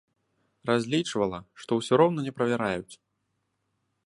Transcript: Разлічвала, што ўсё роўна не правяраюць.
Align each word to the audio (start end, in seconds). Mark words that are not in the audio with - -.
Разлічвала, 0.69 1.39
што 1.65 1.71
ўсё 1.81 1.93
роўна 2.03 2.19
не 2.29 2.33
правяраюць. 2.39 2.93